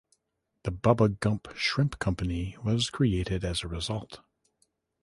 The 0.63 0.71
Bubba 0.71 1.19
Gump 1.19 1.49
Shrimp 1.55 1.99
Company 1.99 2.57
was 2.63 2.89
created 2.89 3.45
as 3.45 3.61
a 3.63 3.67
result. 3.67 4.21